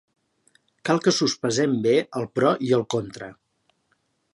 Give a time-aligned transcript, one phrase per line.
[0.89, 3.31] Cal que sospesem bé el pro i el contra.